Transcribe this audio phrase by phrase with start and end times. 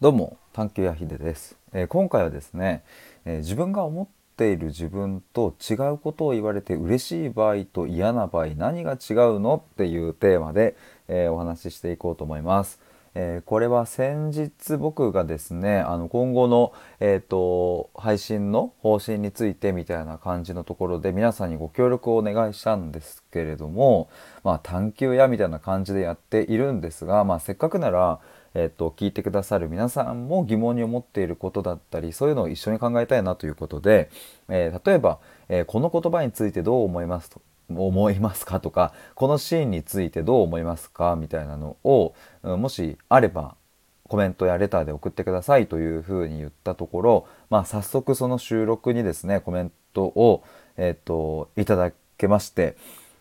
[0.00, 2.84] どうも探求やひでです、えー、今回はですね、
[3.24, 10.76] えー、自分が思っている自分と違うことを言われて嬉しい場合と嫌な場合何が違うのっていうテーマで、
[11.08, 12.78] えー、お話ししていこうと思います。
[13.14, 24.08] えこれは先日僕がですねあの今後の、えーと、配信の方針についてみたいな感じのところで皆さんにご協力をお願いしたんですけれども
[24.44, 28.20] まあ探求やみたいな感じでやっているんですが、まあ、せっかくなら
[28.54, 34.10] えーと、聞いてくださる皆さんも疑問に思っていることだったりそういうのを一緒に考えたいなということで、
[34.48, 43.56] えー、例えば、えー、この言葉についてどう思いますと思いますかとかこのシーンについてどう思いますかみたいなのを、うん、もしあれば
[44.04, 50.42] コメントやレターで送ってくださいというふうに言ったところ、まあ、早速その収録にですねコメントを、
[50.76, 52.76] えーといただけまして、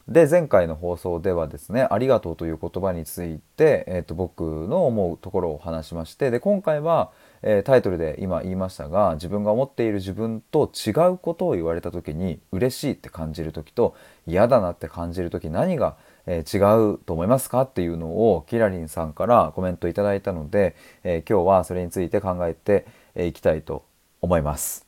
[0.08, 7.12] で前回の放送ではですね「ありがとう」という言葉について、えーと、僕の思うところを話しましてで今回は、
[7.42, 22.86] えー、タイトルで今言いましたが自分が思っている自分と違うことを言われた時に嬉しいって感じる時と嫌だなって感じる時何が、えー、違うと思いますかっていうのをキラリンさんからコメントいただいたので、えー、今日はそれについて考えて
[23.18, 23.84] いきたいと
[24.22, 24.86] 思います。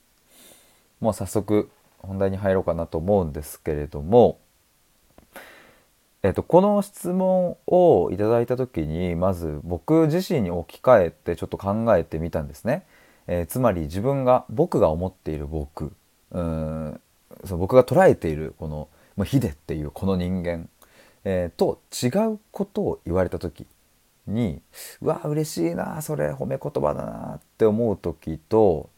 [1.02, 4.39] もう早速本題に入ろうかなと思うんですけれども
[6.22, 12.86] えっと、この質問をいただいた時にまず僕自身に置き換えてちょっと考えてみたんですね。
[13.28, 15.94] えー、つまり自分が僕が思っている僕
[16.31, 17.00] うん
[17.45, 20.67] そ僕が捉えているこのヒデっていうこの人間、
[21.23, 23.66] えー、と違うことを言われた時
[24.28, 24.61] に
[25.02, 28.89] うわ嬉しいなそれ褒め言葉だなって思う時と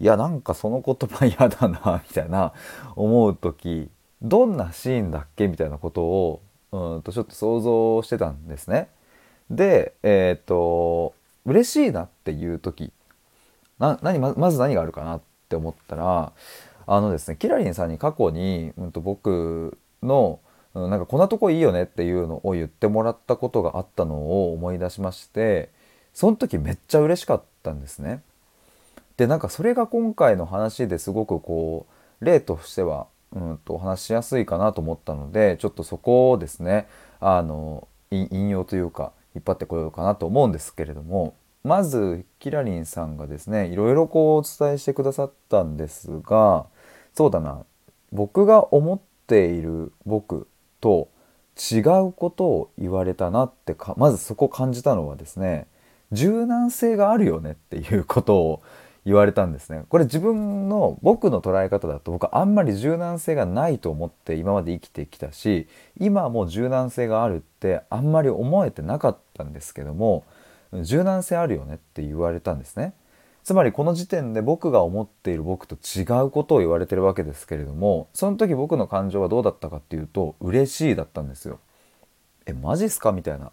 [0.00, 2.52] いやなんかその言葉嫌だなみたいな
[2.96, 3.88] 思う時
[4.24, 8.88] どんなシーンだっけみたいなことをうんとちょっと想像してたんですね。
[9.50, 12.90] でえっ、ー、と嬉しいなっていう時
[13.78, 16.32] な何ままず何があるかなって思ったら
[16.86, 20.40] あのですねキラリンさんに過去に、うん、と僕の
[20.74, 25.70] なんかこんなとこいいよねっていうのを言ってもらったことがあったのを思い出しまして
[26.14, 28.22] その時めっちゃ嬉しかったんですね。
[29.16, 31.86] でなんかそれが今回の話ですごくこ
[32.20, 36.86] う例としてはうんとお話しやすいかなと思ったのでちょっとそこをですね
[37.20, 41.34] あの引用というか引っ張ってこようかなと思うんですけれども
[41.64, 46.66] まずキラリンさんがですねいろいろこうお伝えしてくださったんですが
[47.14, 47.64] そうだな
[48.12, 50.46] 僕が思っている僕
[50.80, 51.08] と
[51.56, 55.66] 違うことを言われたなってまずそこ感じたのはですね
[56.12, 58.62] 柔軟性があるよねっていうことを
[59.06, 59.84] 言われたんですね。
[59.88, 65.68] これ自分の僕の捉え方だと僕あんまり柔軟性がないと思って今まで生きてきたし
[66.00, 70.24] 今も柔軟性があるってあんまり思えてなかったんですけども
[70.72, 72.94] 柔軟性あるよねって言われたんですね。
[73.42, 81.58] つまりこの時点で僕が思っている僕と違うことを言われてるわけですけれどもその時僕の感情はどうだったかっていうと嬉しいだったんですよ。
[82.46, 83.12] えマジっすか？
[83.12, 83.52] みたいな。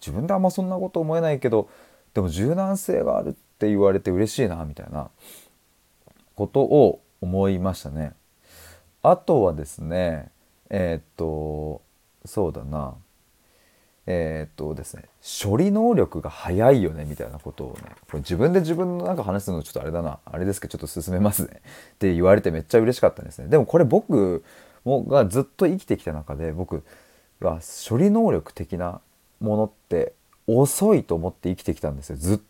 [0.00, 1.68] 自分であんまそんなこと思えないけど
[2.14, 5.10] でも柔軟性があるってって言われて嬉しいなみたいな。
[6.38, 8.12] ことを思いましたね。
[9.02, 10.30] あとはですね
[10.70, 11.82] えー、っと
[12.24, 12.94] そうだな。
[14.06, 17.90] えー、っとですね処理能力が早いよねみたいなことをね。
[18.08, 20.20] これ自分で自分のなんか話すのちょっとあれだな。
[20.24, 21.60] あれですけどちょっと進めますね。
[21.94, 23.48] って言われてめっちゃ嬉しかったんですね。
[23.48, 24.44] でもこれ僕
[24.84, 26.84] もがずっと生きてきた中で僕
[27.40, 27.58] は
[27.88, 29.00] 処理能力的な
[29.40, 30.14] ものって
[30.46, 32.16] 遅いと思って生きてきたんですよ。
[32.16, 32.40] ずっ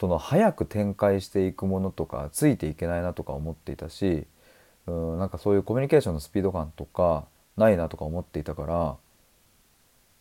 [0.00, 4.26] その早く展開していくものとかついていけないなとか思っていたし
[4.86, 7.26] うんなんかそういうコミュニケーションのスピード感とか
[7.58, 8.96] ないなとか思っていたから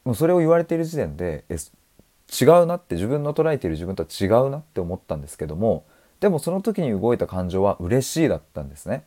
[0.04, 5.86] もうそれを言われている時点でえ違うなって自分の捉えている自分とは違うなって思ったんですけども
[6.20, 9.06] でもその時に動いた感情は嬉しいだったんですね。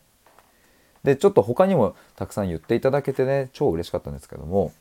[1.04, 4.72] でちょっと他にもたくさん言っていただけてね超嬉しかったんですけども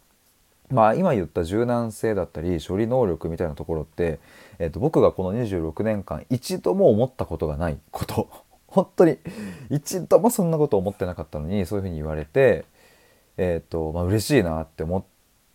[0.72, 4.20] まあ今言った柔軟性だったり処理能力みたいなところって、
[4.60, 8.30] えー、と僕がこの26年間一度も思ったことがないこと。
[8.68, 9.18] 本当に
[9.70, 12.64] 一度もそんなこと思ってなかったのにそういうふうに言われて
[13.36, 15.06] えっ、ー、とまあ嬉しいなって思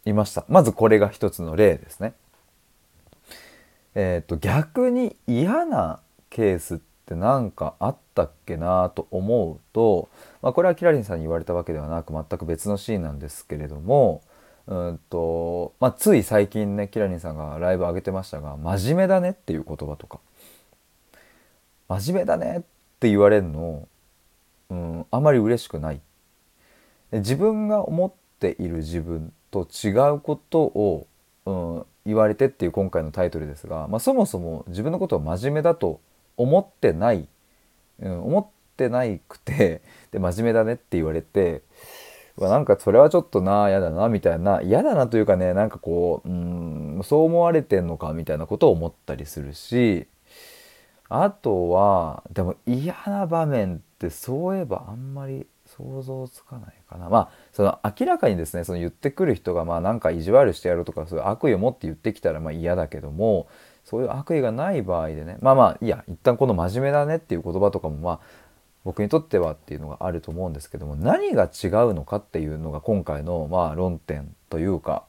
[0.04, 0.44] いました。
[0.48, 2.12] まずこれが一つの例ですね。
[3.94, 10.08] えっ、ー、と逆に嫌なケースって何かあったっけなと思うと、
[10.42, 14.22] まあ、これはキラリンさんに言われたわけではなく全く別のシーンなんですけれども
[14.68, 20.18] うんとまあ、つい最近ねキラリンさんがライブ上げてましたが「真面目だね」っていう言葉とか
[21.88, 22.62] 「真面目だね」っ
[22.98, 23.86] て言われるの、
[24.70, 26.00] うん、あまり嬉しくない。
[27.12, 31.06] 自分が思っている自分と違うことを
[31.46, 36.00] うん、言われてっていう今回のタイトルですが、まあ、そもそも自分のことを真面目だと
[36.36, 37.28] 思ってない、
[38.00, 38.46] うん、思っ
[38.76, 39.80] てないくて
[40.10, 41.62] で真面目だねって言われて
[42.38, 50.06] なんかそれはちょっとな嫌だなみたいな嫌だなというかねなんかこううんそう思われてんのかみたいなことを思ったりするし
[51.08, 57.08] あとはでも嫌な場面ってそういえばあんまり想像つかないかな。
[57.08, 63.48] まあその明らかにですねその言ってくる人がまあなんか意地悪してやるとかそういう悪意を持って言ってきたらまあ嫌だけども
[63.84, 68.20] そういう悪意がない場合でねまあまあいや一旦この真面目だねっていう言葉とかもまあ
[68.86, 75.02] 僕にとってはっていうのがあると思うんですけども何が違うのかっていうのが今回のまあ論点というか、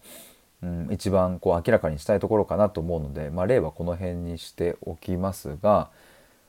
[0.64, 5.92] うん、一番こう明らかにしたいところかなと思うので、まあ、例はこの辺にしておきますが、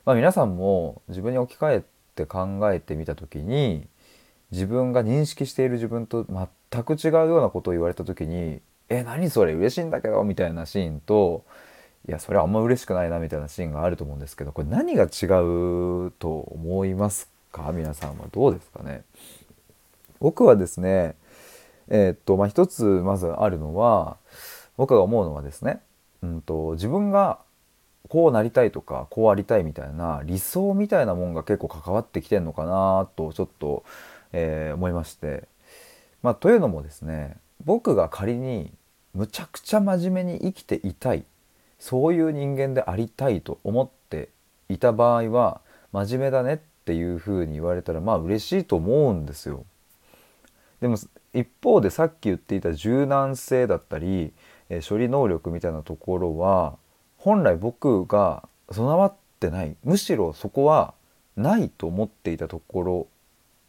[0.05, 1.83] まあ、皆さんも自分に置き換え
[2.15, 3.85] て考えてみた時に
[4.49, 6.25] 自分が認識している自分と
[6.71, 8.59] 全く違うようなことを言われた時に
[8.89, 9.53] 「え何それ？
[9.53, 11.43] 嬉しいんだけど」みたいなシーンと
[12.07, 15.25] いやそれはあんま嬉しくないなみたいなシーンがあると思うんですけどこれ何が違
[16.07, 17.71] うと思いますか？
[17.73, 19.03] 皆さんはどうですかね？
[20.19, 21.15] 僕はですね
[21.89, 24.17] えー、っとまあ一つまずあるのは
[24.77, 25.81] 僕が思うのはですね、
[26.23, 27.39] うんと、自分が
[28.07, 33.83] こうなりたいとかこうありたいみたいな理想みたいなもんが結構関わってきてんのかなとちょっと
[34.31, 35.47] えー、思いまして、
[36.21, 38.71] まあ、というのもですね僕が仮に
[39.15, 41.25] むちゃくちゃ真面目に生きていたい
[41.79, 44.29] そういう人間でありたいと思って
[44.67, 45.61] いた場合は
[45.91, 49.65] 真面目だねっていうふうに言われたらまあ嬉しいと思うんですよ。
[50.81, 50.97] でも
[51.33, 54.33] 一方でさっき言っていた柔軟性だったり、
[54.69, 56.77] え処理能力みたいなところは
[57.17, 60.93] 本来僕が備わってないむしろそこは
[61.35, 63.07] ないと思っていたところ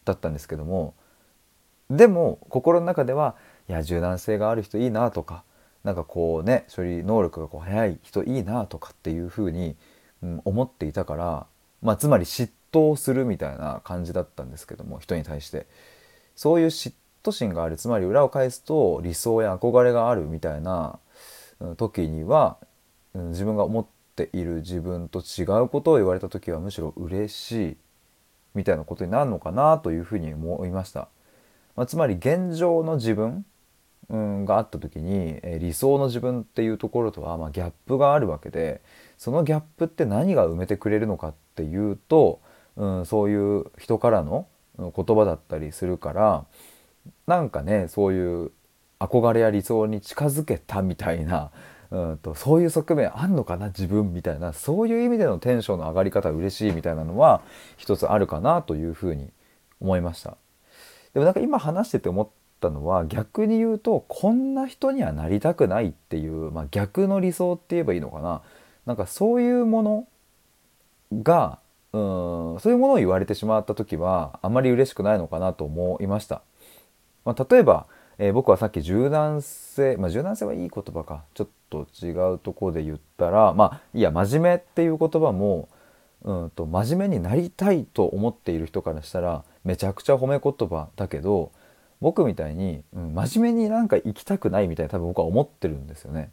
[0.04, 0.94] だったんですけども
[1.88, 3.34] でも心の中では
[3.68, 5.42] いや柔軟性がある人いいなとか
[5.84, 9.76] なんかこうね処理能力がこう早い人いいなとかっていうふうに、
[10.22, 11.46] うん、思っていたから、
[11.82, 15.66] まあ、つまり嫉妬するみたいな感じだったんですけども人に対して
[16.36, 16.92] そういう嫉
[17.22, 20.98] 妬心があるつまり裏を返すと理想や憧れがあるみたいな
[21.76, 22.58] 時には
[23.14, 23.86] うん自分が思っ
[24.16, 27.76] ている自分と違うことを言われた時はむしろ嬉しい
[28.54, 31.08] みたいなことになるのかなというふうに思いました。
[31.76, 33.44] まあ、つまり現状の自分、
[34.10, 38.82] うん、があった時に、え理想の自分っていうところとは、まあ、ギャップがあるわけで
[39.16, 42.40] そのギャップって何が埋めてくれるのかっていうと、
[42.76, 44.46] うん、そういう人からの
[44.78, 46.44] 言葉だったりするから
[47.26, 48.50] なんかねそういう
[48.98, 51.50] 憧れや理想に近づけたみたいな
[51.90, 57.42] うんとそういう側面あんのかな自分みたいなそういう意味でのテンションの上がり方嬉しいみたいなのは
[57.76, 59.32] 一つあるかなというふうに
[59.80, 60.36] 思いました。
[61.12, 62.28] でもなんか今話してて思っ
[62.60, 68.42] たのは逆に言うとこんな人にはなりたくないっていう、まあ、逆の理想って言えばいいのかな
[68.86, 70.08] なんかそういうもの
[71.22, 71.58] が
[71.92, 72.00] うん
[72.60, 76.42] そういうものを言われてしまった時はあまり嬉しくないのかなと思いました。
[77.24, 77.86] まあ、例えば
[78.22, 85.70] えー、僕はさっき柔軟性、まあ、柔軟性はいい言葉かちょっと違うとこで言ったらまあいや真面目っていう言葉も
[86.22, 91.50] うんと真面目になりたいと思っている人からしたらめちゃくちゃ褒め言葉だけど
[92.00, 96.31] 僕みたいに、うん、真面目になんか生きたくないみたいに多分僕は思ってるんですよね。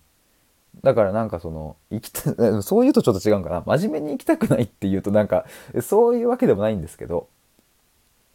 [0.83, 5.45] だからなんかその生きた そういうとちょっと違うんかな真面目に生きたくないっていうとなんか
[5.81, 7.27] そういうわけでもないんですけど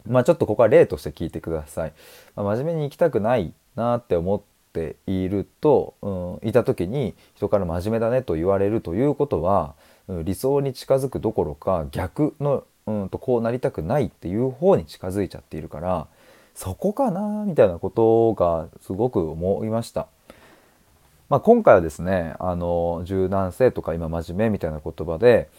[0.05, 1.93] まあちょっとここは例として聞いてください。
[2.35, 4.41] まあ、真面目に行きたくないなって思っ
[4.73, 9.75] ていると、うん、いた時に人から真面目だねと言われるということは、
[10.07, 16.07] うん、理想に近づくどころか逆の、うん、とこうなりたくないっていう方に近づいちゃっているから
[16.55, 20.07] そこかなみたいなことがすごく思いました。
[21.29, 25.49] まあ、今回はですねあの柔軟性とか今真面目みたいな言葉で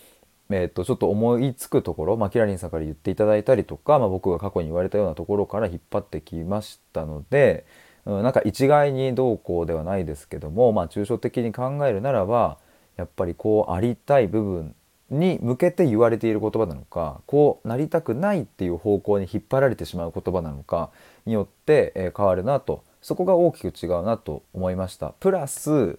[0.51, 7.65] えー、とちょっと思いつくところ、まあ、キラリンさんから言っていただいたりとか、まあ、僕が過去に言われたようなところから引っ張ってきましたので、
[8.05, 12.59] うん、なんか一概にどうこうではないですけども、まあ、抽象的に考えるならば
[12.97, 14.75] やっぱりこうありたい部分
[15.19, 20.91] に向けて言われている言葉なのかこうなりたくないっていう方向に引っ張られてしまう言葉なのか
[21.27, 25.11] によって、え変わるなとそこが大きく違うなと思いました。
[25.21, 25.99] プラス、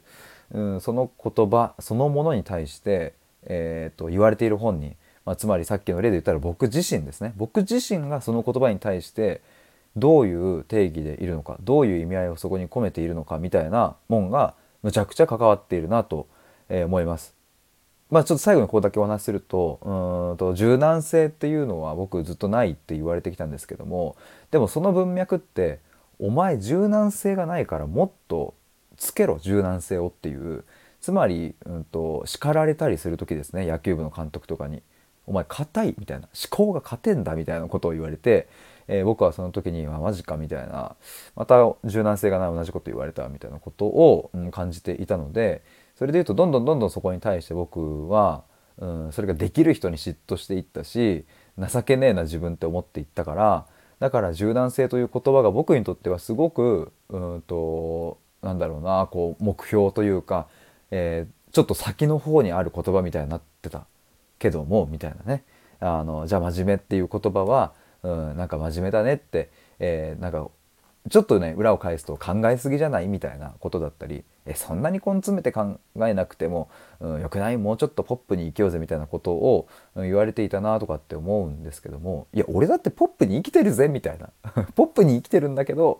[0.52, 3.14] うん、その言葉そのものに対して
[3.46, 4.96] えーと、言われている本に、
[5.26, 9.42] まあ、つまりさっきの例で言ったら僕自身ですね僕自身がその言葉に対して
[9.96, 16.28] どういう定義でいるのかどういう意味合いをそこに込めているのかみたいなもんがむちゃくちゃ関わっているなと、
[16.70, 17.35] えー、思います。
[18.16, 24.16] まあちょっと最後にここだけお話しするとうんと柔軟性っていうのは僕ずっとないって言われてきたんですけども
[24.52, 25.80] でもその文脈って
[26.18, 28.54] お前柔軟性がないからもっと
[28.96, 30.64] つけろ柔軟性をっていう。
[31.02, 34.82] つまり、うんと、叱られたりする時ですね野球部の監督とかに
[35.28, 38.48] 「お前硬い」みたいな「思考が勝てんだ」みたいなことを言われて、
[38.88, 40.96] えー、僕はその時に「マジか」みたいな。
[41.36, 45.62] また柔軟性がない同じこと言われたみたいなことを、うん、感じていたので
[45.96, 48.44] それでいうとどんどんどんどんそこに対して僕は、
[48.78, 51.26] うん、それができる人に嫉妬していったし
[51.58, 53.66] 情けねえな自分って思っていったから
[54.00, 60.48] だから柔軟性という言葉が僕にとってはすごくうんとなんだろうなこう目標というか、
[60.92, 63.86] えー、ちょっと先の方にある言葉みたいになってた。
[64.38, 65.46] けどもみたいなね。
[65.80, 67.72] あのじゃあ真面目っていう言葉は、
[68.04, 69.50] うん、なんか真面目だねって、
[69.80, 70.50] えー、なんか
[71.10, 73.08] ちょっとね裏を返すと考えすぎじゃない？
[73.08, 77.58] みたいなことだったりえそんなに根詰めて考えなくても、うん、よくない？
[77.58, 84.30] もうちょっとポップに生きようぜみたいなことを、言われていたなとかって思うんですけどもいや俺だってポップに生きてるぜみたいな。
[84.76, 86.00] ポップに生きてるんだけど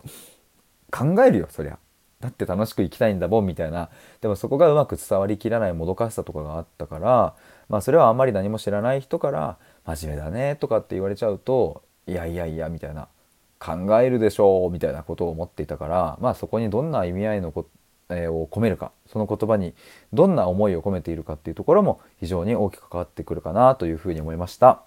[0.92, 1.78] 考えるよそりゃ。
[2.20, 3.90] だって楽しく生きたいんだもんみたいな。
[4.20, 7.34] でもそこがうまく伝わりきらないもどかしさとかがあったから
[7.68, 13.08] まあそれはあんまり何も知らない人から「真面目だね」とかって言われちゃうと「いやいやいや」みたいな
[13.58, 17.66] 「考えるでしょう」みたいなことを思っていたからまあそこにどんな意味合いのこえー、
[18.08, 19.74] を込めるかその言葉に
[20.12, 24.82] どんな思いを込めているかっていうところも非常に大きく関わってくるかなというふうに思いました。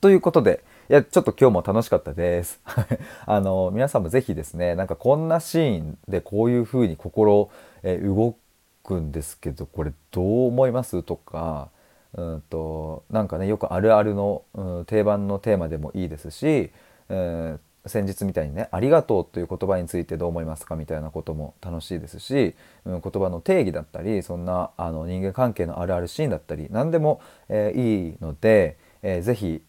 [0.00, 2.60] ということでいやちょっと今日も楽しかったです。
[3.26, 7.50] あの皆さんも是非ですねなんかこんなシーンでこういうふうに心、
[7.82, 8.36] え、動
[8.84, 11.70] くんですけどこれどう思いますとか
[12.14, 16.70] うんとなんかねよくあるあるの、うん、定番のテーマでもいいですし、
[17.08, 29.62] えー、先日みたいにね「ありがとう」という言葉についてどう思いますかみたいなことも楽しいですし、うん、言葉の定義だったりそんなあの人間関係のあるあるシーンだったり何でも、えー、いいので、えー、ぜひ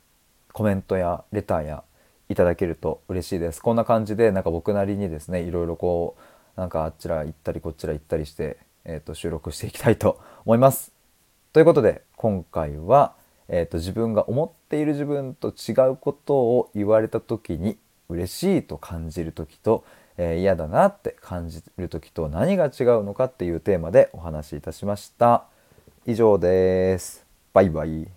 [0.54, 1.84] コメントやレターや
[2.30, 3.62] いただけると嬉しいです。
[3.62, 6.16] こんな感じでなんか僕なりにですねいろいろこ
[6.58, 10.92] うなんかあっちら行ったりこっちら行ったりして、えー、と収録していきたいと思います。
[11.54, 13.14] ということで今回は、
[13.48, 17.78] えーと自分が思っている自分と違うことを言われた時に
[18.10, 19.84] 嬉しいと感じる時と、
[20.18, 25.46] えー、嫌だなって感じる時と何が違うのかっていうテーマでお話しいたしました。
[26.06, 27.26] 以上です。
[27.54, 28.17] バイバイ。